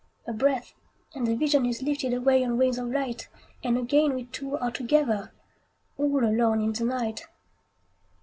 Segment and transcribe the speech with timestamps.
[0.25, 0.73] A breath,
[1.13, 3.27] and the vision is lifted Away on wings of light,
[3.63, 5.31] And again we two are together,
[5.95, 7.27] All alone in the night.